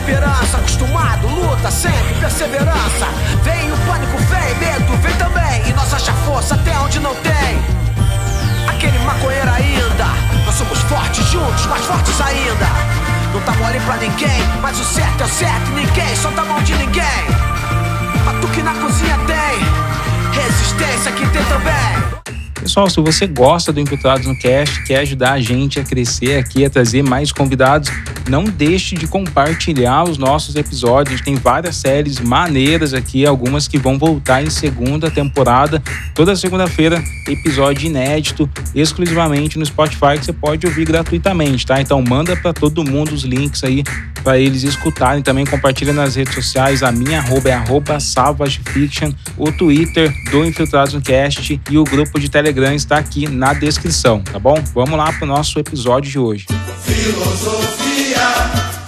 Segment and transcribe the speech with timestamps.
[0.00, 0.56] esperança.
[0.56, 3.06] Acostumado, luta sempre, perseverança.
[3.44, 5.68] Vem o pânico, vem, medo, vem também.
[5.68, 7.58] E nós acha força até onde não tem.
[8.68, 10.06] Aquele maconheiro ainda.
[10.44, 12.66] Nós somos fortes juntos, mais fortes ainda.
[13.32, 15.70] Não tá mole pra ninguém, mas o certo é o certo.
[15.70, 17.24] Ninguém solta a mão de ninguém.
[18.24, 20.42] Batuque na cozinha tem.
[20.42, 22.20] Resistência que tem também.
[22.54, 26.64] Pessoal, se você gosta do Infiltrados no Cast, quer ajudar a gente a crescer aqui,
[26.64, 27.90] a trazer mais convidados,
[28.30, 31.14] não deixe de compartilhar os nossos episódios.
[31.14, 35.82] A gente tem várias séries maneiras aqui, algumas que vão voltar em segunda temporada.
[36.14, 41.80] Toda segunda-feira, episódio inédito, exclusivamente no Spotify, que você pode ouvir gratuitamente, tá?
[41.80, 43.82] Então manda para todo mundo os links aí
[44.22, 45.22] para eles escutarem.
[45.22, 46.84] Também compartilha nas redes sociais.
[46.84, 47.98] A minha arroba é arroba
[48.72, 53.52] Fiction, o Twitter do Infiltrados no Cast e o grupo de Telegram está aqui na
[53.52, 54.62] descrição, tá bom?
[54.72, 56.46] Vamos lá para o nosso episódio de hoje.
[56.84, 58.19] Filosofia.
[58.20, 58.79] Navidad.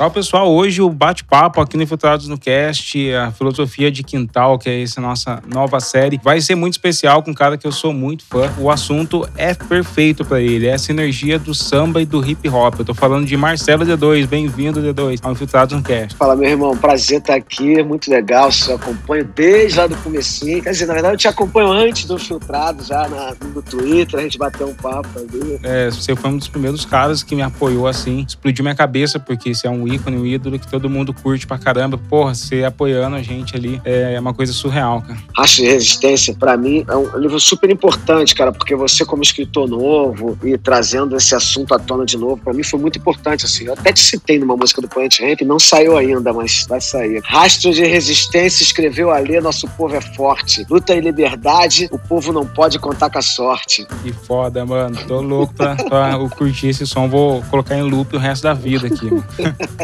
[0.00, 4.66] Salve pessoal, hoje o bate-papo aqui no Infiltrados no Cast, a filosofia de quintal, que
[4.70, 7.92] é essa nossa nova série, vai ser muito especial com um cara que eu sou
[7.92, 8.50] muito fã.
[8.56, 12.76] O assunto é perfeito para ele, é a sinergia do samba e do hip hop.
[12.78, 16.16] Eu tô falando de Marcelo D2, bem-vindo D2 ao Infiltrados no Cast.
[16.16, 20.62] Fala meu irmão, prazer estar aqui, muito legal, eu acompanho desde lá do comecinho.
[20.62, 24.22] Quer dizer, na verdade eu te acompanho antes do Infiltrado, já na, no Twitter, a
[24.22, 25.60] gente bateu um papo ali.
[25.62, 29.54] É, você foi um dos primeiros caras que me apoiou assim, explodiu minha cabeça, porque
[29.54, 31.98] você é um ícone, um ídolo que todo mundo curte pra caramba.
[31.98, 35.18] Porra, você apoiando a gente ali é uma coisa surreal, cara.
[35.36, 39.68] Raça de Resistência, para mim, é um livro super importante, cara, porque você, como escritor
[39.68, 43.64] novo e trazendo esse assunto à tona de novo, para mim foi muito importante, assim.
[43.64, 47.20] Eu até te citei numa música do Planet Ramp, não saiu ainda, mas vai sair.
[47.24, 50.66] Rastro de Resistência escreveu ali, nosso povo é forte.
[50.68, 53.86] Luta e liberdade, o povo não pode contar com a sorte.
[54.02, 54.96] Que foda, mano.
[55.06, 57.08] Tô louco pra, pra curtir esse som.
[57.08, 59.08] Vou colocar em loop o resto da vida aqui.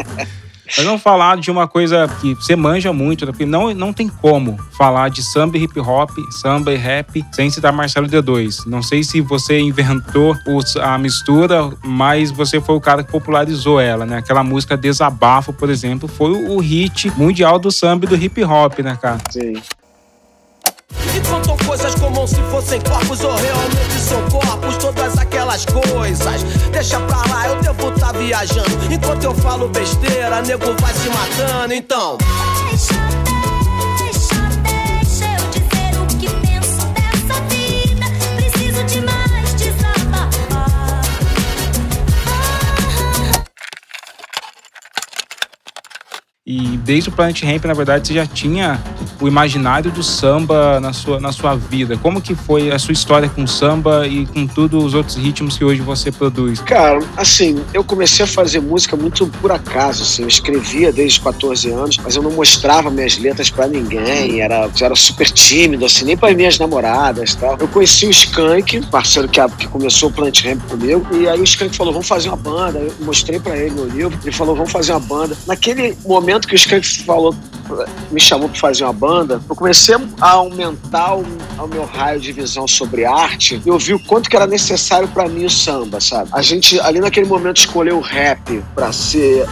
[0.75, 3.31] Mas vamos falar de uma coisa que você manja muito, né?
[3.31, 7.49] porque não, não tem como falar de samba e hip hop, samba e rap, sem
[7.49, 8.65] citar Marcelo D2.
[8.65, 10.35] Não sei se você inventou
[10.81, 14.17] a mistura, mas você foi o cara que popularizou ela, né?
[14.17, 18.79] Aquela música Desabafo, por exemplo, foi o hit mundial do samba e do hip hop,
[18.79, 19.19] né, cara?
[19.29, 19.53] Sim.
[21.15, 26.43] E contam coisas como se fossem corpos ou realmente são corpos, todas aquelas coisas.
[26.71, 28.93] Deixa pra lá, eu devo tá viajando.
[28.93, 32.17] Enquanto eu falo besteira, nego vai se matando, então.
[46.49, 48.81] E desde o Planet Ramp, na verdade, você já tinha
[49.19, 51.97] o imaginário do samba na sua, na sua vida.
[51.97, 55.65] Como que foi a sua história com samba e com todos os outros ritmos que
[55.65, 56.61] hoje você produz?
[56.61, 60.21] Cara, assim, eu comecei a fazer música muito por acaso, assim.
[60.21, 64.39] Eu escrevia desde os 14 anos, mas eu não mostrava minhas letras para ninguém.
[64.39, 67.57] Era, era super tímido, assim, nem para minhas namoradas tal.
[67.59, 71.43] Eu conheci o Skank, parceiro que, que começou o Planet Ramp comigo, e aí o
[71.43, 72.79] Skank falou, vamos fazer uma banda.
[72.79, 75.37] Eu mostrei para ele meu livro, ele falou, vamos fazer uma banda.
[75.45, 77.35] Naquele momento momento que o Skank falou,
[78.11, 81.25] me chamou para fazer uma banda, eu comecei a aumentar o,
[81.59, 85.07] o, meu raio de visão sobre arte e eu vi o quanto que era necessário
[85.07, 86.29] para mim o samba, sabe?
[86.31, 89.45] A gente ali naquele momento escolheu o rap para ser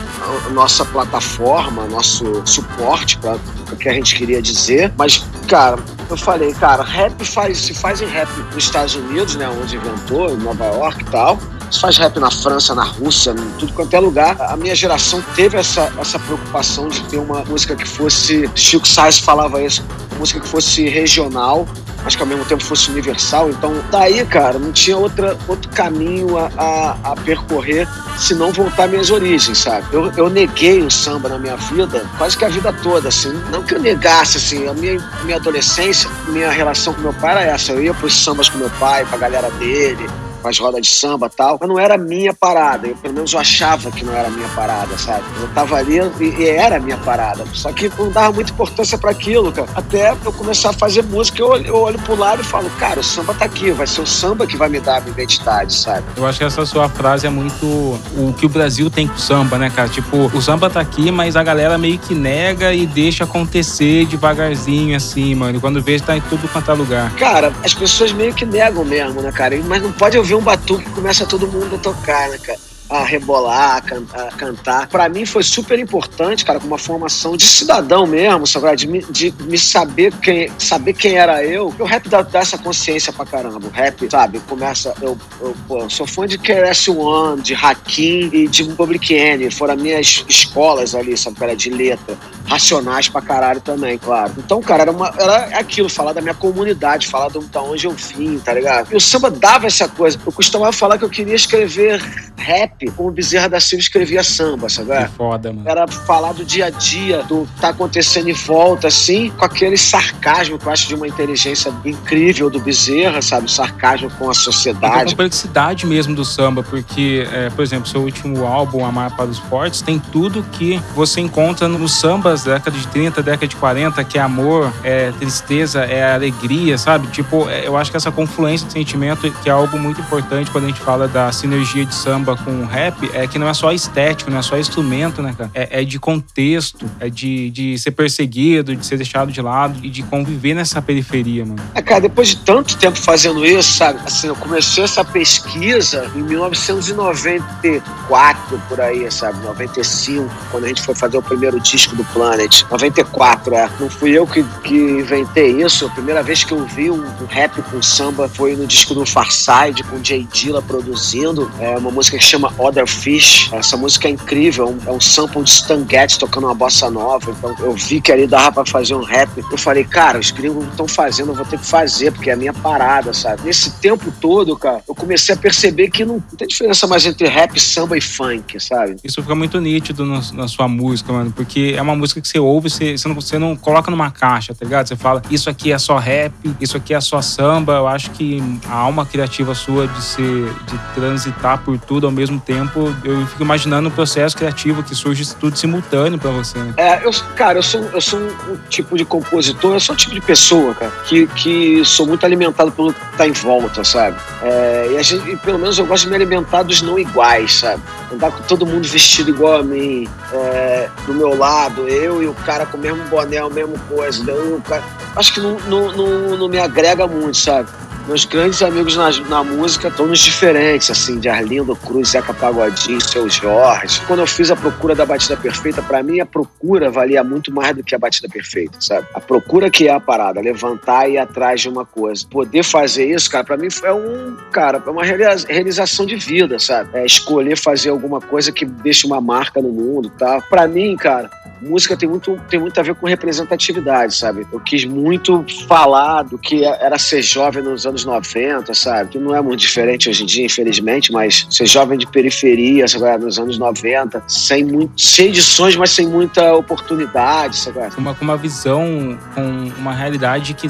[0.47, 3.37] a nossa plataforma, nosso suporte para
[3.71, 5.77] o que a gente queria dizer, mas cara,
[6.09, 10.29] eu falei, cara, rap faz, se faz em rap nos Estados Unidos, né, onde inventou,
[10.29, 11.39] em Nova York e tal,
[11.79, 14.35] faz rap na França, na Rússia, em tudo quanto é lugar.
[14.41, 18.49] A minha geração teve essa, essa preocupação de ter uma música que fosse.
[18.55, 21.67] Chico Sainz falava isso, uma música que fosse regional,
[22.03, 23.49] mas que ao mesmo tempo fosse universal.
[23.49, 27.87] Então, daí, cara, não tinha outra, outro caminho a, a, a percorrer
[28.17, 29.87] se não voltar às minhas origens, sabe?
[29.91, 33.33] Eu, eu neguei o samba na minha vida quase que a vida toda, assim.
[33.51, 37.43] Não que eu negasse, assim, a minha, minha adolescência, minha relação com meu pai era
[37.43, 37.71] essa.
[37.71, 40.07] Eu ia pros sambas com meu pai, com a galera dele,
[40.49, 42.87] as rodas de samba e tal, mas não era minha parada.
[42.87, 45.23] Eu, pelo menos, eu achava que não era minha parada, sabe?
[45.39, 47.43] Eu tava ali e, e era minha parada.
[47.53, 49.67] Só que não dava muita importância para aquilo, cara.
[49.75, 53.03] Até eu começar a fazer música, eu, eu olho pro lado e falo, cara, o
[53.03, 56.05] samba tá aqui, vai ser o samba que vai me dar a minha identidade, sabe?
[56.15, 59.19] Eu acho que essa sua frase é muito o que o Brasil tem com o
[59.19, 59.89] samba, né, cara?
[59.89, 64.95] Tipo, o samba tá aqui, mas a galera meio que nega e deixa acontecer devagarzinho,
[64.95, 65.57] assim, mano.
[65.57, 67.13] E quando vê, tá em tudo quanto é lugar.
[67.15, 69.59] Cara, as pessoas meio que negam mesmo, né, cara?
[69.65, 72.59] Mas não pode ouvir um batuque que começa todo mundo a tocar, né, cara?
[72.89, 74.87] A rebolar, a, can, a cantar.
[74.87, 78.75] Para mim foi super importante, cara, com uma formação de cidadão mesmo, sabe?
[78.75, 81.73] De, de me saber quem, saber quem era eu.
[81.79, 83.67] O rap dá, dá essa consciência pra caramba.
[83.67, 84.93] O rap, sabe, começa.
[85.01, 89.51] Eu, eu, pô, eu sou fã de KRS-One, de Hakim e de Public Enemy.
[89.51, 92.15] Foram minhas escolas ali, sabe, cara, de letra.
[92.45, 94.33] Racionais pra caralho também, claro.
[94.37, 98.37] Então, cara, era, uma, era aquilo, falar da minha comunidade, falar de onde eu vim,
[98.37, 98.93] tá ligado?
[98.93, 100.19] E o samba dava essa coisa.
[100.23, 101.99] Eu costumava falar que eu queria escrever
[102.37, 105.05] rap como Bezerra da Silva escrevia samba, sabe?
[105.05, 105.67] Que foda, mano.
[105.67, 109.77] Era falar do dia a dia, do que tá acontecendo em volta, assim, com aquele
[109.77, 113.45] sarcasmo que eu acho de uma inteligência incrível do Bezerra, sabe?
[113.45, 114.95] O sarcasmo com a sociedade.
[114.95, 119.39] a complexidade mesmo do samba, porque, é, por exemplo, seu último álbum, Amar para os
[119.39, 124.03] Fortes, tem tudo que você encontra nos sambas da década de 30, década de 40,
[124.03, 127.07] que é amor, é tristeza, é alegria, sabe?
[127.07, 130.65] Tipo, é, eu acho que essa confluência de sentimento, que é algo muito importante quando
[130.65, 134.31] a gente fala da sinergia de samba com rap, é que não é só estético,
[134.31, 135.51] não é só instrumento, né, cara?
[135.53, 139.89] É, é de contexto, é de, de ser perseguido, de ser deixado de lado e
[139.89, 141.61] de conviver nessa periferia, mano.
[141.73, 143.99] É, cara, depois de tanto tempo fazendo isso, sabe?
[144.05, 149.43] Assim, eu comecei essa pesquisa em 1994, por aí, sabe?
[149.43, 152.63] 95, quando a gente foi fazer o primeiro disco do Planet.
[152.69, 153.69] 94, é.
[153.79, 155.85] Não fui eu que, que inventei isso.
[155.85, 159.05] A primeira vez que eu vi um, um rap com samba foi no disco do
[159.05, 161.51] Farside, com Jay Dilla produzindo.
[161.59, 163.49] É uma música que chama Other Fish.
[163.53, 166.89] Essa música é incrível, é um, é um sample de Stan Getz tocando uma bossa
[166.89, 167.31] nova.
[167.31, 169.29] Então eu vi que ali dava pra fazer um rap.
[169.51, 172.37] Eu falei, cara, os gringos estão fazendo, eu vou ter que fazer, porque é a
[172.37, 173.43] minha parada, sabe?
[173.43, 177.27] Nesse tempo todo, cara, eu comecei a perceber que não, não tem diferença mais entre
[177.27, 178.97] rap, samba e funk, sabe?
[179.03, 182.39] Isso fica muito nítido no, na sua música, mano, porque é uma música que você
[182.39, 184.87] ouve, você, você, não, você não coloca numa caixa, tá ligado?
[184.87, 187.73] Você fala, isso aqui é só rap, isso aqui é só samba.
[187.73, 192.39] Eu acho que a alma criativa sua de ser, de transitar por tudo ao mesmo
[192.45, 196.57] tempo, eu fico imaginando o processo criativo que surge tudo simultâneo para você.
[196.59, 196.73] Né?
[196.77, 200.13] É, eu, cara, eu sou, eu sou um, tipo de compositor, eu sou um tipo
[200.13, 204.17] de pessoa, cara, que, que sou muito alimentado pelo que tá em volta, sabe?
[204.43, 207.81] É, e, gente, e pelo menos eu gosto de me alimentar dos não iguais, sabe?
[208.13, 212.33] Andar com todo mundo vestido igual a mim, é, do meu lado, eu e o
[212.33, 214.29] cara com o mesmo boné, a mesma coisa.
[214.29, 214.83] Eu, cara,
[215.15, 217.69] acho que não, não, não, não me agrega muito, sabe?
[218.07, 223.27] Meus grandes amigos na, na música todos diferentes, assim, de Arlindo Cruz, Zeca Pagodinho, Seu
[223.27, 223.99] Jorge.
[224.05, 227.75] Quando eu fiz a procura da batida perfeita, para mim a procura valia muito mais
[227.75, 229.07] do que a batida perfeita, sabe?
[229.11, 232.27] A procura que é a parada, levantar e ir atrás de uma coisa.
[232.29, 236.91] Poder fazer isso, cara, para mim é um, cara, uma realização de vida, sabe?
[236.93, 240.39] É escolher fazer alguma coisa que deixe uma marca no mundo, tá?
[240.41, 241.31] Para mim, cara,
[241.61, 244.45] música tem muito, tem muito a ver com representatividade, sabe?
[244.51, 249.11] Eu quis muito falar do que era ser jovem nos anos 90, sabe?
[249.11, 253.23] Que não é muito diferente hoje em dia, infelizmente, mas ser jovem de periferia, sabe?
[253.23, 257.79] Nos anos 90, sem muito, cheio de sonhos, mas sem muita oportunidade, sabe?
[257.97, 260.67] Uma, com uma visão, com uma realidade que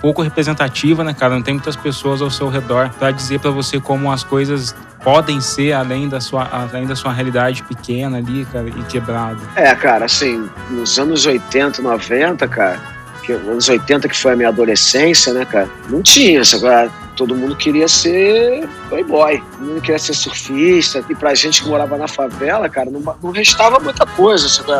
[0.00, 1.34] pouco representativa, né, cara?
[1.34, 5.40] Não tem muitas pessoas ao seu redor para dizer para você como as coisas podem
[5.40, 9.40] ser além da sua, além da sua realidade pequena ali, cara, e quebrada.
[9.56, 12.80] É, cara, assim, nos anos 80, 90, cara,
[13.20, 17.34] que, anos 80 que foi a minha adolescência, né, cara, não tinha essa agora todo
[17.34, 22.08] mundo queria ser playboy, todo mundo queria ser surfista, e pra gente que morava na
[22.08, 24.70] favela, cara, não, não restava muita coisa, sabe?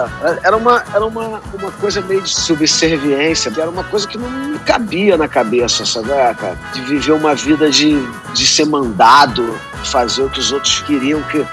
[0.43, 5.19] Era uma, era uma, uma coisa meio de subserviência, era uma coisa que não cabia
[5.19, 6.57] na cabeça, sabe, cara?
[6.73, 8.01] De viver uma vida de,
[8.33, 9.55] de ser mandado,
[9.85, 11.45] fazer o que os outros queriam, que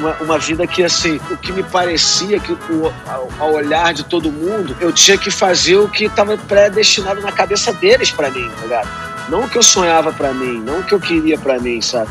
[0.00, 2.92] uma, uma, vida que, assim, o que me parecia que o,
[3.38, 7.72] ao olhar de todo mundo, eu tinha que fazer o que estava predestinado na cabeça
[7.72, 8.88] deles para mim, tá ligado?
[9.28, 12.10] Não o que eu sonhava para mim, não o que eu queria para mim, sabe?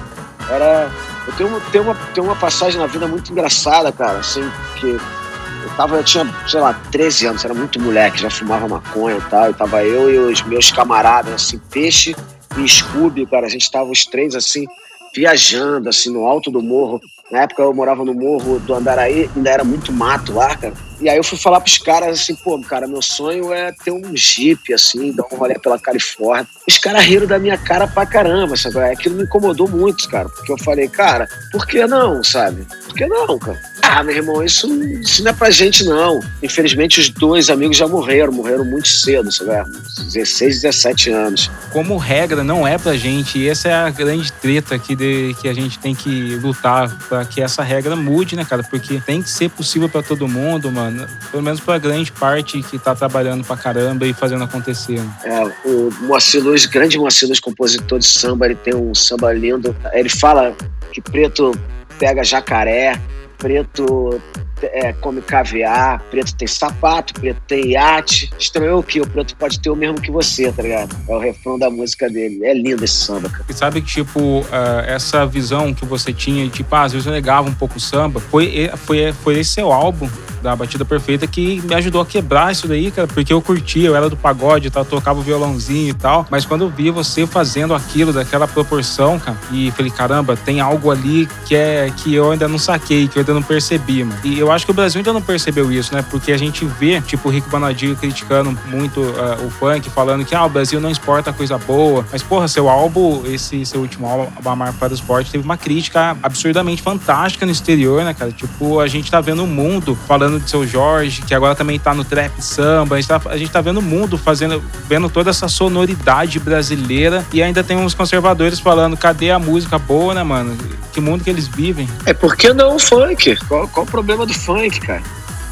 [0.49, 0.89] Era.
[1.27, 4.87] Eu tenho, uma, tenho, uma, tenho uma passagem na vida muito engraçada, cara, assim, que
[4.87, 9.29] eu tava, eu tinha, sei lá, 13 anos, era muito moleque, já fumava maconha e
[9.29, 12.15] tal, e tava eu e os meus camaradas, assim, Peixe
[12.57, 14.65] e Scooby, cara, a gente tava os três, assim,
[15.13, 16.99] viajando, assim, no alto do morro,
[17.31, 20.73] na época eu morava no morro do Andaraí, ainda era muito mato lá, cara.
[20.99, 24.15] E aí eu fui falar pros caras assim, pô, cara, meu sonho é ter um
[24.15, 26.47] Jeep, assim, dar um rolê pela Califórnia.
[26.67, 28.79] Os caras riram da minha cara pra caramba, sabe?
[28.79, 30.27] Aquilo me incomodou muito, cara.
[30.27, 32.67] Porque eu falei, cara, por que não, sabe?
[32.85, 33.59] Por que não, cara?
[33.91, 36.19] Ah, meu irmão, isso, isso não é pra gente, não.
[36.43, 39.67] Infelizmente, os dois amigos já morreram, morreram muito cedo, sabe?
[39.97, 41.49] 16, 17 anos.
[41.73, 43.39] Como regra, não é pra gente.
[43.39, 47.25] E essa é a grande treta aqui de, que a gente tem que lutar pra
[47.25, 48.61] que essa regra mude, né, cara?
[48.61, 51.07] Porque tem que ser possível pra todo mundo, mano.
[51.31, 55.01] Pelo menos pra grande parte que tá trabalhando pra caramba e fazendo acontecer.
[55.01, 55.13] Né?
[55.23, 59.75] É, o Moacir Luz, grande Moacir Luz, compositor de samba, ele tem um samba lindo.
[59.93, 60.55] Ele fala
[60.91, 61.59] que preto
[61.97, 62.99] pega jacaré,
[63.39, 64.21] preto
[64.61, 68.29] é, come caviar, preto tem sapato, preto tem iate.
[68.37, 70.95] Estranhou que o preto pode ter o mesmo que você, tá ligado?
[71.07, 72.45] É o refrão da música dele.
[72.45, 73.45] É lindo esse samba, cara.
[73.49, 74.45] E sabe que, tipo, uh,
[74.85, 78.19] essa visão que você tinha, tipo, ah, às vezes eu negava um pouco o samba,
[78.19, 80.09] foi, foi, foi esse seu álbum
[80.41, 83.95] da Batida Perfeita que me ajudou a quebrar isso daí, cara, porque eu curtia, eu
[83.95, 87.73] era do pagode tal, tocava o violãozinho e tal, mas quando eu vi você fazendo
[87.73, 92.47] aquilo daquela proporção, cara, e falei, caramba, tem algo ali que é que eu ainda
[92.47, 94.19] não saquei, que eu ainda não percebi, mano.
[94.23, 96.03] E eu acho que o Brasil ainda não percebeu isso, né?
[96.09, 100.35] Porque a gente vê, tipo, o Rico Bonadio criticando muito uh, o funk, falando que
[100.35, 102.05] ah, o Brasil não exporta coisa boa.
[102.11, 106.17] Mas, porra, seu álbum, esse seu último álbum, Amar para o Esporte, teve uma crítica
[106.21, 108.31] absurdamente fantástica no exterior, né, cara?
[108.31, 111.79] Tipo, a gente tá vendo o mundo falando falando de seu Jorge, que agora também
[111.79, 112.95] tá no trap samba.
[112.95, 117.25] A gente tá, a gente tá vendo o mundo fazendo, vendo toda essa sonoridade brasileira
[117.33, 120.55] e ainda tem uns conservadores falando: cadê a música boa, né, mano?
[120.93, 121.89] Que mundo que eles vivem?
[122.05, 123.35] É, por que não o funk?
[123.47, 125.01] Qual, qual o problema do funk, cara?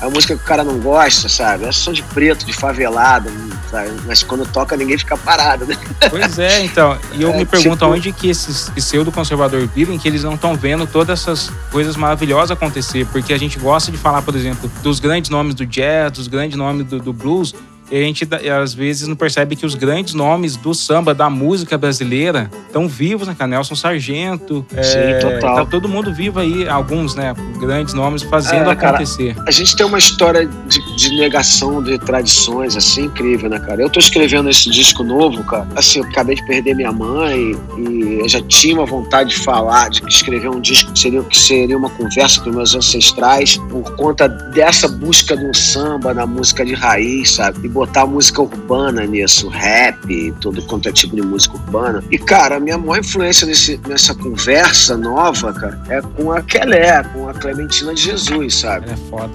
[0.02, 1.66] A música que o cara não gosta, sabe?
[1.66, 3.30] É som de preto, de favelado,
[3.70, 3.92] sabe?
[4.06, 5.76] mas quando toca ninguém fica parado, né?
[6.10, 6.98] Pois é, então.
[7.14, 7.92] E eu é, me pergunto tipo...
[7.92, 13.08] onde que esses pseudo-conservadores vivem, que eles não estão vendo todas essas coisas maravilhosas acontecer,
[13.08, 16.56] porque a gente gosta de falar, por exemplo, dos grandes nomes do jazz, dos grandes
[16.56, 17.56] nomes do, do blues,
[17.90, 18.28] e a gente
[18.62, 23.28] às vezes não percebe que os grandes nomes do samba, da música brasileira, estão vivos,
[23.28, 23.50] né, cara?
[23.50, 24.66] Nelson Sargento.
[24.70, 25.56] Sim, é, total.
[25.56, 27.34] Tá todo mundo vivo aí, alguns, né?
[27.60, 29.36] Grandes nomes fazendo é, acontecer.
[29.36, 33.82] Cara, a gente tem uma história de, de, negação de tradições, assim, incrível, né, cara?
[33.82, 35.68] Eu tô escrevendo esse disco novo, cara.
[35.76, 39.90] Assim, eu acabei de perder minha mãe e eu já tinha uma vontade de falar,
[39.90, 44.28] de escrever um disco que seria, que seria uma conversa com meus ancestrais por conta
[44.28, 47.66] dessa busca do samba na música de raiz, sabe?
[47.66, 52.04] E botar música urbana nisso, rap, todo quanto é tipo de música urbana.
[52.10, 57.04] E, cara, a minha maior influência nesse, nessa conversa nova, cara, é com a Kelé,
[57.14, 58.90] com a Clementina de Jesus, sabe?
[58.90, 59.30] É foda.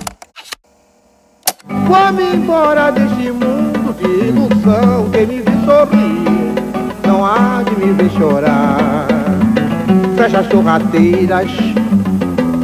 [1.86, 8.10] Vou-me embora deste mundo de ilusão, quem me viu sorrir, não há de me ver
[8.10, 9.06] chorar.
[10.16, 11.50] Fecha as sorrateiras,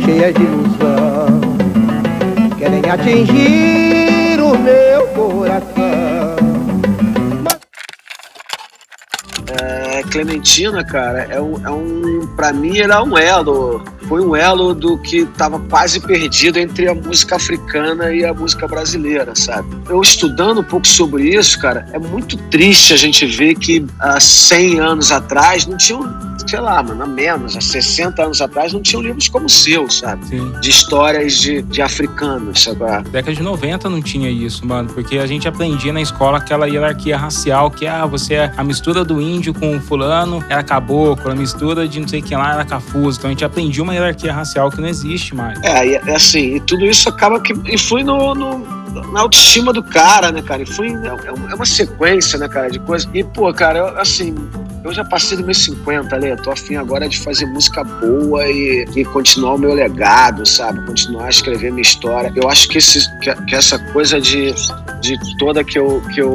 [0.05, 1.41] cheias de ilusão,
[2.59, 3.88] querem atingir
[4.57, 6.37] meu coração.
[9.61, 12.27] É, Clementina, cara, é um, é um.
[12.37, 13.83] Pra mim, ele é um elo.
[14.09, 18.69] Foi um elo do que tava quase perdido entre a música africana e a música
[18.69, 19.69] brasileira, sabe?
[19.89, 24.21] Eu estudando um pouco sobre isso, cara, é muito triste a gente ver que há
[24.21, 25.99] 100 anos atrás não tinha
[26.49, 29.89] sei lá, mano, há menos, há 60 anos atrás, não tinham livros como o seu,
[29.91, 30.27] sabe?
[30.27, 30.53] Sim.
[30.61, 32.79] De histórias de, de africanos, sabe?
[33.11, 37.17] Década de 90 não tinha isso, mano, porque a gente aprendia na escola aquela hierarquia
[37.17, 41.35] racial, que ah, você é a mistura do índio com o fulano era caboclo, a
[41.35, 43.19] mistura de não sei quem lá era cafuso.
[43.19, 45.61] Então a gente aprendia uma hierarquia racial que não existe mais.
[45.63, 48.79] É, é assim, e tudo isso acaba que influi no, no
[49.13, 50.63] na autoestima do cara, né, cara?
[50.63, 53.09] E foi é, é uma sequência, né, cara, de coisas.
[53.13, 54.35] E, pô, cara, eu, assim,
[54.85, 58.87] eu já passei dos meus 50, ali, tô afim agora de fazer música boa e,
[58.95, 60.85] e, continuar o meu legado, sabe?
[60.87, 62.33] Continuar a escrever minha história.
[62.35, 64.55] Eu acho que, esse, que, que essa coisa de,
[65.01, 66.33] de toda que eu, que eu,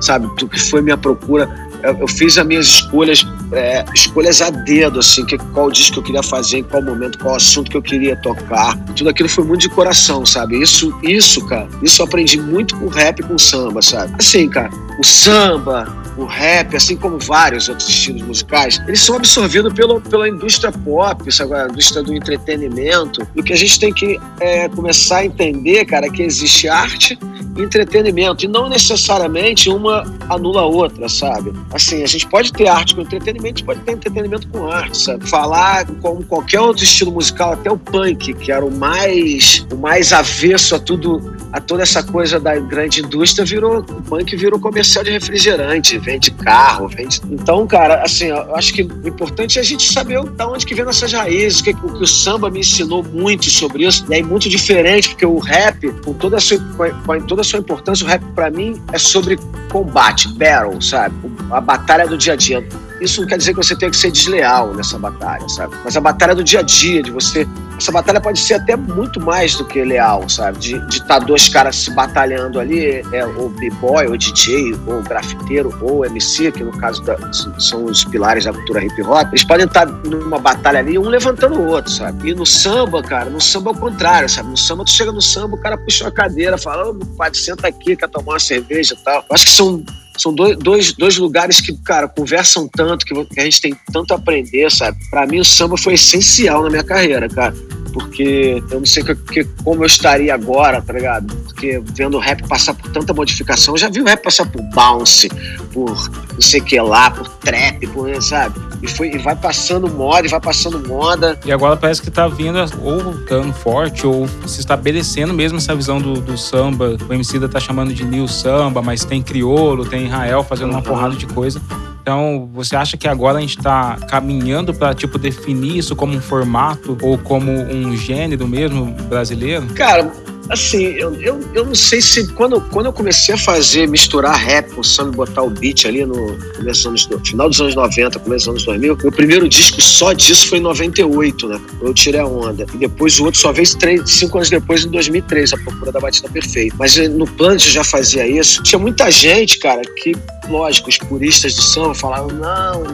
[0.00, 1.48] sabe, do que foi minha procura,
[1.86, 5.98] eu, eu fiz as minhas escolhas, é, escolhas a dedo, assim, que, qual disco que
[6.00, 8.76] eu queria fazer, em qual momento, qual assunto que eu queria tocar.
[8.94, 10.60] Tudo aquilo foi muito de coração, sabe?
[10.60, 14.14] Isso, isso, cara, isso eu aprendi muito com rap e com samba, sabe?
[14.18, 19.72] Assim, cara, o samba, o rap, assim como vários outros estilos musicais, eles são absorvidos
[19.74, 21.54] pelo, pela indústria pop, sabe?
[21.54, 23.26] a indústria do entretenimento.
[23.34, 26.68] E o que a gente tem que é, começar a entender, cara, é que existe
[26.68, 27.18] arte
[27.62, 31.52] entretenimento, e não necessariamente uma anula a outra, sabe?
[31.72, 35.28] Assim, a gente pode ter arte com entretenimento, pode ter entretenimento com arte, sabe?
[35.28, 40.12] Falar como qualquer outro estilo musical, até o punk, que era o mais, o mais
[40.12, 45.04] avesso a tudo, a toda essa coisa da grande indústria, virou, o punk virou comercial
[45.04, 47.20] de refrigerante, vende carro, vende.
[47.30, 50.74] Então, cara, assim, eu acho que o importante é a gente saber da onde que
[50.74, 54.22] vem nossas raízes, que, o que o samba me ensinou muito sobre isso, e aí
[54.22, 56.58] muito diferente, porque o rap, com toda a sua,
[57.04, 59.38] com a sua importância, o rap para mim é sobre
[59.70, 61.14] combate, battle, sabe?
[61.50, 62.66] A batalha do dia a dia
[63.00, 65.74] isso não quer dizer que você tenha que ser desleal nessa batalha, sabe?
[65.84, 67.46] Mas a batalha do dia a dia, de você.
[67.76, 70.58] Essa batalha pode ser até muito mais do que leal, sabe?
[70.58, 75.76] De estar tá dois caras se batalhando ali, é o b-boy, o DJ, ou grafiteiro,
[75.82, 77.16] ou MC, que no caso da,
[77.58, 79.28] são os pilares da cultura hip hop.
[79.28, 82.30] Eles podem estar tá numa batalha ali, um levantando o outro, sabe?
[82.30, 84.48] E no samba, cara, no samba é o contrário, sabe?
[84.48, 87.30] No samba, tu chega no samba, o cara puxa uma cadeira, fala, ô, oh, pai,
[87.34, 89.16] senta aqui, quer tomar uma cerveja e tal.
[89.28, 89.84] Eu acho que são
[90.18, 94.16] são dois, dois, dois lugares que, cara, conversam tanto, que a gente tem tanto a
[94.16, 94.98] aprender, sabe?
[95.10, 97.54] Pra mim, o samba foi essencial na minha carreira, cara
[97.96, 101.34] porque eu não sei que, que, como eu estaria agora, tá ligado?
[101.34, 104.60] Porque vendo o rap passar por tanta modificação, eu já vi o rap passar por
[104.74, 105.30] bounce,
[105.72, 105.96] por
[106.34, 108.60] não sei o que lá, por trap, por, sabe?
[108.82, 111.40] E, foi, e vai passando moda, e vai passando moda.
[111.42, 115.98] E agora parece que tá vindo ou voltando forte, ou se estabelecendo mesmo essa visão
[115.98, 116.98] do, do samba.
[117.08, 120.76] O MC da tá chamando de new samba, mas tem criolo, tem Israel fazendo uhum.
[120.76, 121.62] uma porrada de coisa.
[122.06, 126.20] Então, você acha que agora a gente está caminhando para tipo definir isso como um
[126.20, 129.66] formato ou como um gênero mesmo brasileiro?
[129.74, 130.12] Cara,
[130.48, 134.70] Assim, eu, eu, eu não sei se quando, quando eu comecei a fazer, misturar rap
[134.72, 138.18] com samba e botar o beat ali no começo dos anos, final dos anos 90,
[138.20, 141.60] começo dos anos 2000, meu primeiro disco só disso foi em 98, né?
[141.80, 142.64] Eu tirei a onda.
[142.74, 145.98] E depois o outro só veio três, cinco anos depois, em 2003, A Procura da
[145.98, 146.76] Batida Perfeita.
[146.78, 148.62] Mas eh, no Plant já fazia isso.
[148.62, 150.12] Tinha muita gente, cara, que,
[150.48, 152.84] lógico, os puristas do samba falavam, não,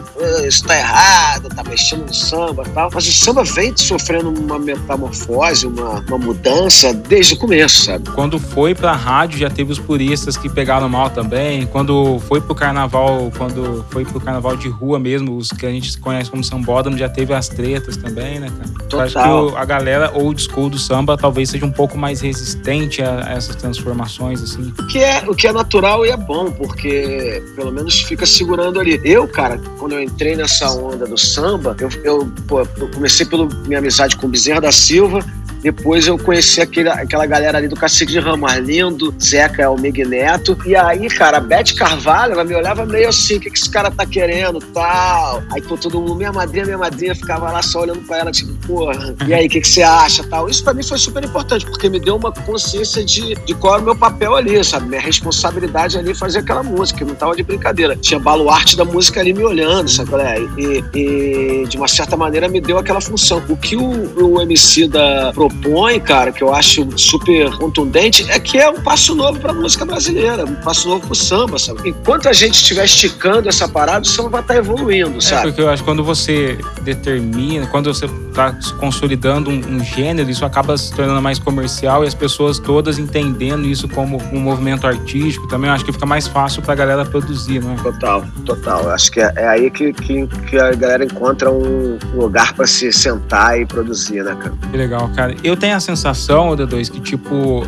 [0.45, 2.89] isso tá errado, tá mexendo no samba e tal.
[2.93, 8.09] Mas o samba vem sofrendo uma metamorfose, uma, uma mudança desde o começo, sabe?
[8.11, 11.65] Quando foi pra rádio, já teve os puristas que pegaram mal também.
[11.65, 15.97] Quando foi pro carnaval, quando foi pro carnaval de rua mesmo, os que a gente
[15.99, 18.69] conhece como sambódromo, já teve as tretas também, né, cara?
[18.89, 19.01] Total.
[19.01, 23.33] Acho que a galera old school do samba talvez seja um pouco mais resistente a,
[23.35, 24.73] essas transformações, assim.
[24.79, 28.79] O que, é, o que é natural e é bom, porque pelo menos fica segurando
[28.79, 28.99] ali.
[29.03, 33.47] Eu, cara, quando eu entrei nessa onda do samba, eu, eu, pô, eu comecei pela
[33.67, 35.23] minha amizade com o Bezerra da Silva,
[35.63, 40.03] depois eu conheci aquele, aquela galera ali do Cacique de Ramos, Arlindo, Zeca, o Mig
[40.03, 40.57] Neto.
[40.65, 43.69] E aí, cara, a Beth Carvalho, ela me olhava meio assim, o que, que esse
[43.69, 45.41] cara tá querendo, tal.
[45.53, 48.53] Aí, pô, todo mundo, minha madrinha, minha madrinha, ficava lá só olhando pra ela, tipo,
[48.67, 50.49] porra, e aí, o que, que você acha, tal.
[50.49, 53.81] Isso pra mim foi super importante, porque me deu uma consciência de, de qual era
[53.81, 54.89] o meu papel ali, sabe?
[54.89, 57.95] Minha responsabilidade ali fazer aquela música, não tava de brincadeira.
[57.95, 60.11] Tinha baluarte da música ali me olhando, sabe?
[60.57, 63.41] E, e, de uma certa maneira me deu aquela função.
[63.47, 68.57] O que o, o MC da propõe, cara, que eu acho super contundente, é que
[68.57, 71.89] é um passo novo para a música brasileira, um passo novo pro samba, sabe?
[71.89, 75.41] Enquanto a gente estiver esticando essa parada, o samba vai estar tá evoluindo, é, sabe?
[75.41, 80.29] É porque eu acho que quando você determina, quando você está consolidando um, um, gênero,
[80.29, 84.87] isso acaba se tornando mais comercial e as pessoas todas entendendo isso como um movimento
[84.87, 87.75] artístico, também eu acho que fica mais fácil para a galera produzir, não é?
[87.75, 88.83] Total, total.
[88.83, 92.65] Eu acho que é, é aí que, que, que, a galera encontra um lugar para
[92.65, 94.53] se sentar e produzir, né, cara?
[94.71, 97.63] Que legal, cara eu tenho a sensação, D2, que tipo,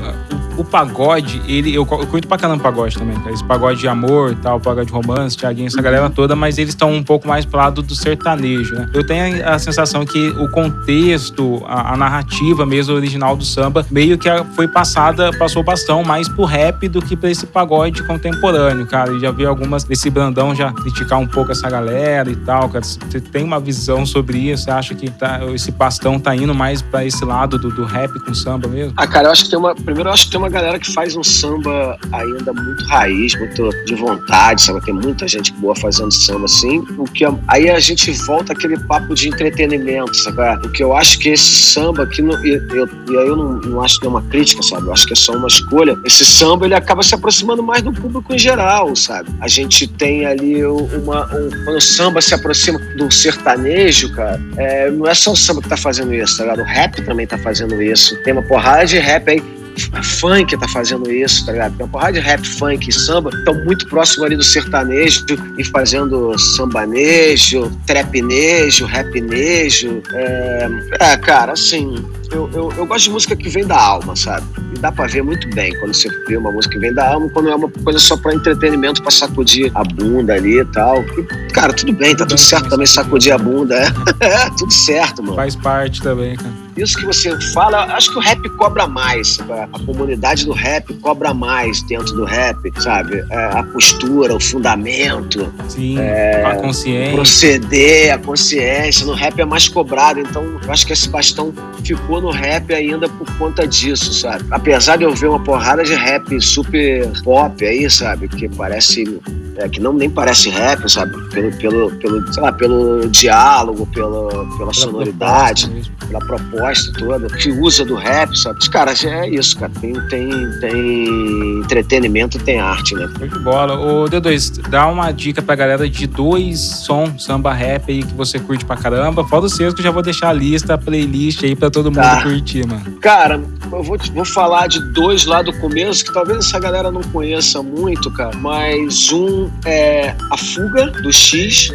[0.57, 1.73] o pagode, ele.
[1.73, 3.31] Eu, eu curto pra caramba pagode também, cara.
[3.31, 6.93] Esse pagode de amor tal, pagode de romance, Thiaguinho, essa galera toda, mas eles estão
[6.93, 8.89] um pouco mais pro lado do sertanejo, né?
[8.93, 14.17] Eu tenho a sensação que o contexto, a, a narrativa mesmo original do samba, meio
[14.17, 18.85] que foi passada, passou o bastão mais pro rap do que pra esse pagode contemporâneo,
[18.85, 19.11] cara.
[19.13, 22.83] E já vi algumas desse Brandão já criticar um pouco essa galera e tal, cara.
[22.83, 24.63] Você tem uma visão sobre isso?
[24.63, 28.11] Você acha que tá, esse bastão tá indo mais pra esse lado do, do rap
[28.19, 28.93] com samba mesmo?
[28.97, 29.75] Ah, cara, eu acho que tem uma.
[29.75, 33.69] Primeiro, eu acho que tem uma galera que faz um samba ainda muito raiz, muito
[33.85, 34.81] de vontade, sabe?
[34.81, 36.79] Tem muita gente boa fazendo samba assim.
[36.97, 40.65] O que aí a gente volta aquele papo de entretenimento, sabe?
[40.65, 43.81] O que eu acho que esse samba aqui, eu, eu, e aí eu não, não
[43.81, 44.87] acho que é uma crítica, sabe?
[44.87, 45.97] Eu acho que é só uma escolha.
[46.05, 49.29] Esse samba ele acaba se aproximando mais do público em geral, sabe?
[49.39, 51.25] A gente tem ali uma.
[51.25, 55.61] Um, quando o samba se aproxima do sertanejo, cara, é, não é só o samba
[55.61, 56.61] que tá fazendo isso, tá ligado?
[56.61, 58.17] O rap também tá fazendo isso.
[58.23, 59.55] Tem uma porrada de rap aí
[60.03, 61.75] funk tá fazendo isso, tá ligado?
[61.75, 65.25] Tem uma porrada de rap, funk e samba estão muito próximo ali do sertanejo
[65.57, 70.01] e fazendo sambanejo, trapnejo, rapnejo.
[70.13, 71.95] É, é cara, assim,
[72.31, 74.45] eu, eu, eu, gosto de música que vem da alma, sabe?
[74.73, 77.29] E dá pra ver muito bem quando você vê uma música que vem da alma,
[77.29, 81.03] quando é uma coisa só pra entretenimento, pra sacudir a bunda ali e tal.
[81.03, 83.87] E, cara, tudo bem, tá tudo certo também sacudir a bunda, é.
[84.25, 85.35] é tudo certo, mano.
[85.35, 86.64] Faz parte também, cara.
[86.77, 89.53] Isso que você fala, acho que o rap cobra mais, sabe?
[89.53, 93.23] a comunidade do rap cobra mais dentro do rap, sabe?
[93.31, 95.51] É, a postura, o fundamento.
[95.69, 97.13] Sim, é, a consciência.
[97.13, 99.05] Proceder, a consciência.
[99.05, 103.07] No rap é mais cobrado, então eu acho que esse bastão ficou no rap ainda
[103.07, 104.43] por conta disso, sabe?
[104.51, 108.27] Apesar de eu ver uma porrada de rap super pop aí, sabe?
[108.27, 109.19] Que parece.
[109.57, 111.13] É, que não nem parece rap, sabe?
[111.29, 117.27] Pelo, pelo, pelo, sei lá, pelo diálogo, pelo, pela, pela sonoridade, proposta pela proposta toda,
[117.27, 118.59] que usa do rap, sabe?
[118.59, 119.71] Os caras, é isso, cara.
[119.79, 123.09] Tem, tem, tem entretenimento tem arte, né?
[123.19, 123.73] Muito bola.
[123.79, 128.39] Ô, D2, dá uma dica pra galera de dois sons samba rap aí que você
[128.39, 129.25] curte pra caramba.
[129.25, 131.85] Fora os seus que eu já vou deixar a lista, a playlist aí pra todo
[131.85, 132.21] mundo tá.
[132.21, 132.83] curtir, mano.
[133.01, 133.41] Cara,
[133.71, 137.61] eu vou, vou falar de dois lá do começo, que talvez essa galera não conheça
[137.63, 138.35] muito, cara.
[138.37, 141.71] Mas um é A Fuga, do X.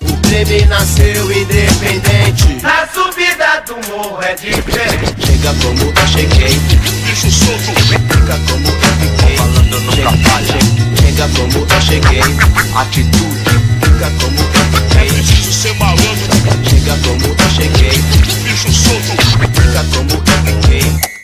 [0.00, 2.62] O crime nasceu independente.
[2.62, 5.26] Na subida do morro é diferente.
[5.26, 6.58] Chega como eu cheguei.
[7.04, 7.74] Bicho solto.
[7.86, 9.36] Fica como eu fiquei.
[9.36, 10.58] Falando nunca falha.
[11.00, 12.20] Chega como eu cheguei.
[12.74, 13.40] Atitude.
[13.82, 15.08] Fica como eu fiquei.
[15.08, 16.08] É preciso ser malandro.
[16.68, 17.98] Chega como eu cheguei.
[18.42, 19.16] Bicho solto.
[19.40, 20.22] Fica como eu
[20.62, 21.17] fiquei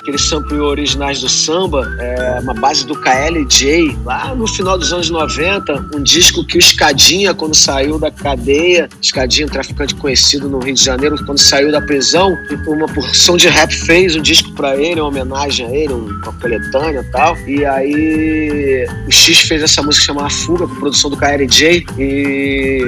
[0.00, 5.10] aqueles sample originais do samba, é, uma base do KLJ, lá no final dos anos
[5.10, 10.58] 90, um disco que o Escadinha, quando saiu da cadeia, Escadinha, um traficante conhecido no
[10.58, 12.36] Rio de Janeiro, quando saiu da prisão,
[12.66, 17.00] uma porção de rap fez um disco para ele, uma homenagem a ele, uma coletânea
[17.00, 17.36] e tal.
[17.46, 22.80] E aí o X fez essa música chamada Fuga, com produção do KLJ, e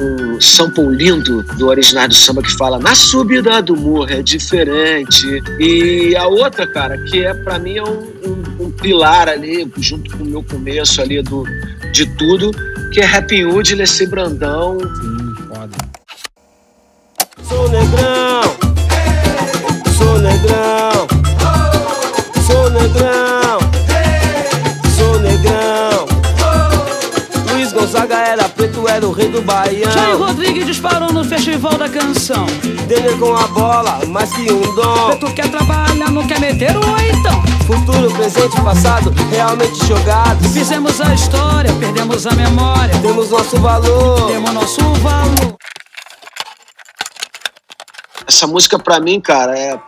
[0.00, 5.42] um, sample lindo do original do samba que fala Na subida do morro é diferente.
[5.58, 9.70] E a outra outra, cara, que é para mim é um, um, um, pilar ali,
[9.78, 11.44] junto com o meu começo ali do,
[11.90, 12.50] de tudo,
[12.92, 14.78] que é Happy Hood, Leci Brandão.
[14.78, 15.76] Sim, foda.
[17.48, 18.42] Sou negrão,
[19.96, 21.08] sou negrão,
[22.46, 23.58] sou negrão,
[24.94, 26.06] sou negrão.
[27.50, 28.46] Luiz Gonzaga era
[29.06, 29.90] o rei do Baião.
[29.90, 32.46] Jair Rodrigues disparou no Festival da Canção.
[32.86, 35.16] Dele com a bola, mais que um dom.
[35.18, 37.42] Tu quer trabalhar, não quer meter o então.
[37.66, 40.52] Futuro, presente e passado, realmente jogados.
[40.52, 42.96] Fizemos a história, perdemos a memória.
[43.00, 44.26] Temos nosso valor.
[44.28, 45.56] Temos nosso valor.
[48.26, 49.78] Essa música, pra mim, cara, é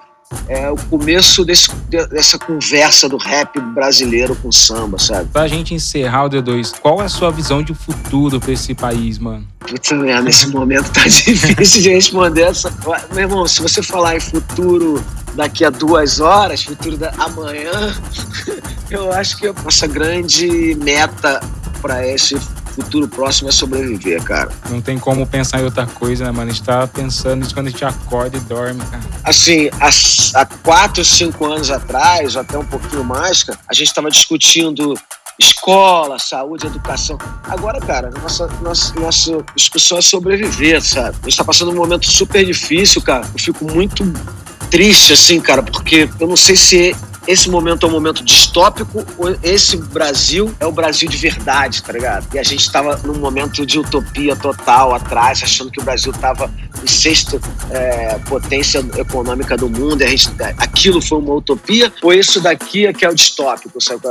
[0.49, 1.71] é o começo desse,
[2.11, 5.29] dessa conversa do rap brasileiro com samba, sabe?
[5.31, 9.19] Pra gente encerrar o D2, qual é a sua visão de futuro pra esse país,
[9.19, 9.47] mano?
[9.61, 9.91] Putz,
[10.23, 12.73] nesse momento tá difícil de responder essa.
[13.13, 15.03] Meu irmão, se você falar em futuro
[15.35, 17.95] daqui a duas horas, futuro da amanhã,
[18.91, 21.41] eu acho que a nossa grande meta
[21.81, 22.37] para esse
[22.75, 24.51] futuro próximo é sobreviver, cara.
[24.69, 26.51] Não tem como pensar em outra coisa, né, mano?
[26.51, 29.03] A gente tá pensando nisso quando a gente acorda e dorme, cara.
[29.23, 29.71] Assim,
[30.35, 34.95] há, quatro, cinco anos atrás, ou até um pouquinho mais, cara, a gente tava discutindo
[35.39, 37.19] escola, saúde, educação.
[37.45, 41.17] Agora, cara, nossa, nossa, nossa discussão é sobreviver, sabe?
[41.23, 43.27] A gente tá passando um momento super difícil, cara.
[43.33, 44.05] Eu fico muito
[44.71, 49.05] triste, assim, cara, porque eu não sei se esse momento é um momento distópico,
[49.43, 52.27] esse Brasil é o Brasil de verdade, tá ligado?
[52.35, 56.51] E a gente estava num momento de utopia total atrás, achando que o Brasil estava
[56.83, 62.13] em sexta é, potência econômica do mundo, e a gente, aquilo foi uma utopia, ou
[62.13, 64.03] isso daqui é que é o distópico, sabe?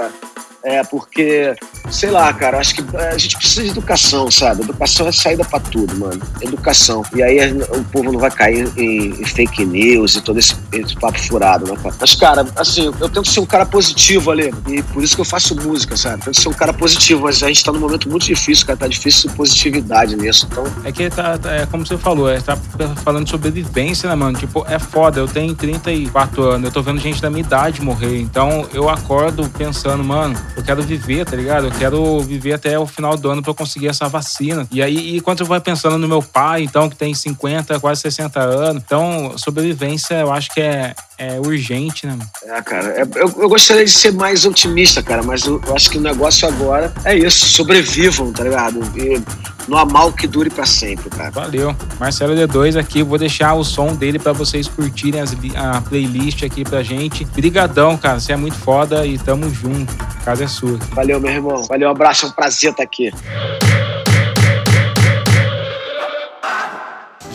[0.63, 1.54] É, porque,
[1.91, 4.62] sei lá, cara, acho que é, a gente precisa de educação, sabe?
[4.62, 6.21] Educação é saída para tudo, mano.
[6.39, 7.04] Educação.
[7.13, 10.95] E aí o povo não vai cair em, em fake news e todo esse, esse,
[10.95, 11.93] papo furado, né, cara?
[11.99, 14.54] Mas, cara, assim, eu tento ser um cara positivo ali.
[14.69, 16.21] E por isso que eu faço música, sabe?
[16.21, 18.80] Eu tento ser um cara positivo, mas a gente tá num momento muito difícil, cara.
[18.80, 20.47] Tá difícil positividade nisso.
[20.49, 20.63] Então.
[20.86, 22.56] É que tá, tá é como você falou, é, tá
[23.04, 24.38] falando sobre vivência, né, mano?
[24.38, 25.19] Tipo, é foda.
[25.19, 28.21] Eu tenho 34 anos, eu tô vendo gente da minha idade morrer.
[28.21, 31.67] Então eu acordo pensando, mano eu quero viver, tá ligado?
[31.67, 34.67] Eu quero viver até o final do ano para conseguir essa vacina.
[34.71, 38.39] E aí, enquanto eu vou pensando no meu pai, então, que tem 50, quase 60
[38.39, 42.17] anos, então, sobrevivência eu acho que é, é urgente, né?
[42.43, 45.89] É, cara, é, eu, eu, gostaria de ser mais otimista, cara, mas eu, eu, acho
[45.89, 48.79] que o negócio agora é isso, sobrevivam, tá ligado?
[48.97, 49.21] E
[49.67, 51.31] não há mal que dure para sempre, cara.
[51.31, 51.75] Valeu.
[51.99, 56.63] Marcelo D2 aqui, vou deixar o som dele para vocês curtirem as, a playlist aqui
[56.63, 57.25] pra gente.
[57.25, 59.93] Brigadão, cara, você é muito foda e tamo junto.
[60.23, 60.77] Casa é sua.
[60.91, 61.63] Valeu, meu irmão.
[61.63, 63.12] Valeu, um abraço, é um prazer estar aqui.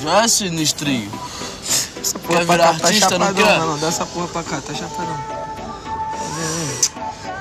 [0.02, 1.10] Já é sinistrinho.
[2.00, 3.58] Essa porra quer virar cá, tá artista, tá não quer?
[3.58, 5.18] Mano, dá essa porra pra cá, tá chapadão.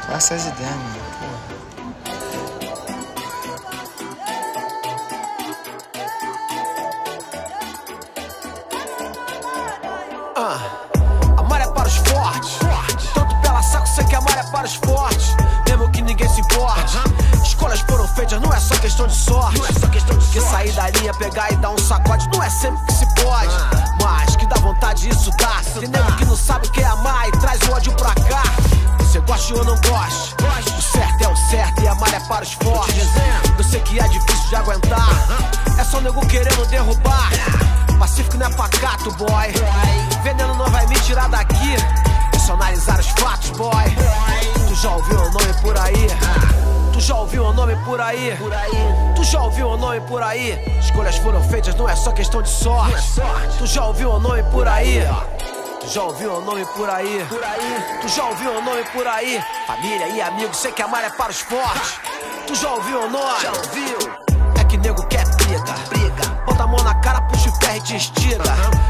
[0.08, 1.07] Faça essas ideias, mano.
[22.58, 23.54] Sempre que se pode.
[24.02, 25.62] Mas que dá vontade, isso dá.
[25.80, 28.44] Tem nego que não sabe o que é amar e traz o ódio pra cá.
[29.00, 30.36] Você gosta ou não gosta?
[30.78, 33.08] O certo é o certo e amar é para os fortes.
[33.58, 35.10] Eu sei que é difícil de aguentar.
[35.78, 37.30] É só nego querendo derrubar.
[38.00, 39.54] Pacífico não é pacato, boy.
[40.24, 41.76] Veneno não vai me tirar daqui.
[42.34, 43.86] É só analisar os fatos, boy.
[44.68, 46.08] Tu já ouviu o nome por aí?
[46.98, 48.36] Tu já ouviu o nome por aí?
[48.38, 48.72] Por aí.
[49.16, 50.58] Tu já ouviu o nome por aí?
[50.80, 52.96] Escolhas foram feitas, não é só questão de sorte.
[52.96, 53.58] É sorte.
[53.60, 55.08] Tu já ouviu o nome por aí?
[55.80, 57.24] Tu já ouviu o nome por aí?
[57.30, 58.00] Por aí.
[58.02, 59.40] Tu já ouviu o nome por aí?
[59.68, 62.00] Família e amigos, sei que amar é para os fortes.
[62.48, 63.42] Tu já ouviu o nome?
[63.44, 63.98] Já ouviu?
[64.60, 65.74] É que nego quer briga.
[65.90, 66.30] Briga.
[66.48, 68.44] Bota a mão na cara, puxa o ferro e te estiga.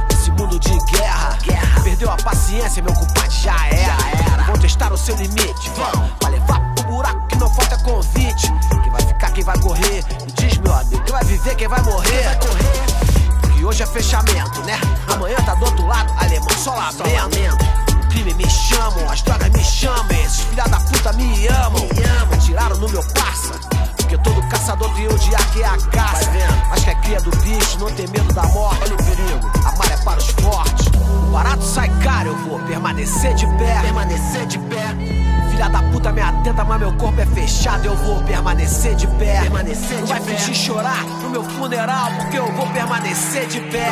[0.09, 1.37] Esse mundo de guerra.
[1.43, 1.83] guerra.
[1.83, 3.97] Perdeu a paciência, meu compadre já era.
[3.97, 4.43] já era.
[4.43, 5.69] Vão testar o seu limite.
[5.71, 6.09] Vão.
[6.19, 8.51] Pra levar buraco que não falta convite.
[8.81, 10.03] Quem vai ficar, quem vai correr?
[10.25, 12.09] Me diz, meu amigo, quem vai viver, quem vai morrer?
[12.09, 13.53] Quem vai correr?
[13.53, 14.79] Que hoje é fechamento, né?
[15.07, 17.65] Amanhã tá do outro lado, alemão só lamento.
[17.93, 20.11] O crime me chamam, as drogas me chamam.
[20.11, 21.87] Esses filha da puta me amam.
[22.33, 23.53] Atiraram no meu parça.
[23.97, 26.31] Porque todo caçador tem o dia que é a caça.
[26.69, 28.81] Mas que é cria do bicho, não tem medo da morte.
[28.81, 30.87] Olha o perigo, amar é para os fortes.
[31.27, 33.81] O barato sai caro, eu vou permanecer de pé.
[33.81, 35.26] Permanecer de pé.
[35.57, 37.83] Filha da puta me atenta, mas meu corpo é fechado.
[37.83, 39.41] Eu vou permanecer de pé.
[39.41, 43.89] Permanecer não vai fingir chorar no meu funeral, porque eu vou permanecer de pé.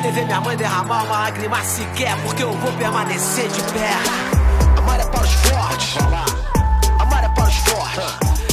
[0.00, 3.90] Nem ver minha mãe derramar uma lágrima sequer, porque eu vou permanecer de pé.
[4.78, 5.96] Amar é para os fortes.
[7.00, 8.04] Amar é para os fortes.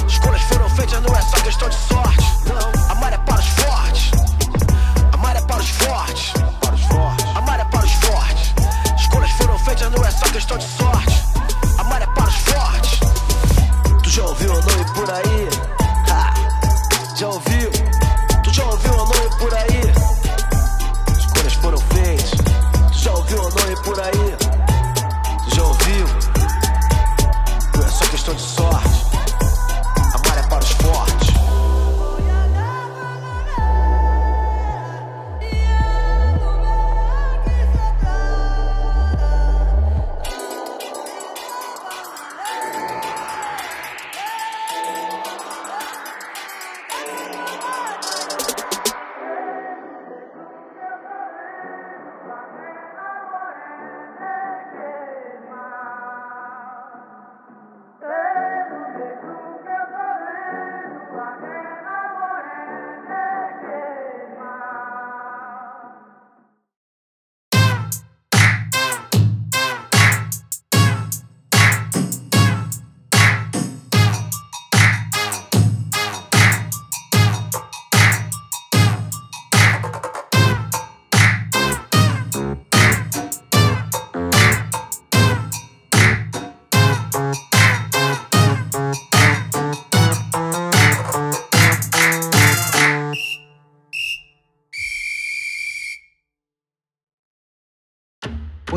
[0.08, 2.26] Escolhas foram feitas, não é só questão de sorte.
[2.48, 2.92] Não.
[2.92, 4.12] Amar é para os fortes.
[5.14, 6.34] Amar é para os fortes.
[7.36, 8.54] Amar é para os fortes.
[8.98, 11.25] Escolhas foram feitas, não é só questão de sorte.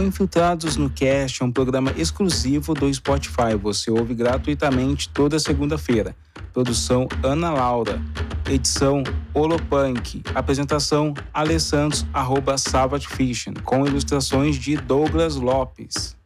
[0.09, 3.55] Infiltrados no Cast é um programa exclusivo do Spotify.
[3.61, 6.17] Você ouve gratuitamente toda segunda-feira.
[6.51, 8.01] Produção Ana Laura.
[8.49, 10.23] Edição Olopunk.
[10.35, 16.17] Apresentação Alessandros, arroba Savage Fiction, com ilustrações de Douglas Lopes.